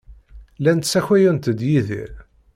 [0.61, 2.11] Llant ssakayent-d Yidir.